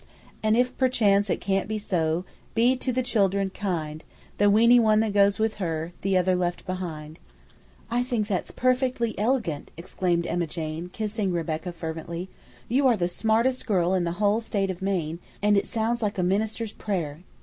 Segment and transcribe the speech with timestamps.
[0.41, 4.03] "And if perchance it can't be so, Be to the children kind;
[4.39, 7.19] The weeny one that goes with her, The other left behind."
[7.91, 12.29] "I think that's perfectly elegant!" exclaimed Emma Jane, kissing Rebecca fervently.
[12.67, 16.17] "You are the smartest girl in the whole State of Maine, and it sounds like
[16.17, 17.19] a minister's prayer.